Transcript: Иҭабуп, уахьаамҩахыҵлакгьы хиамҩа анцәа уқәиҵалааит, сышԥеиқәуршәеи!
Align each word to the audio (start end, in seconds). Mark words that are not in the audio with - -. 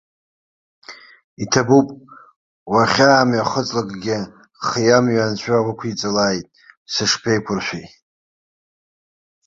Иҭабуп, 1.43 1.87
уахьаамҩахыҵлакгьы 2.71 4.17
хиамҩа 4.67 5.23
анцәа 5.25 5.67
уқәиҵалааит, 5.69 6.45
сышԥеиқәуршәеи! 6.93 7.85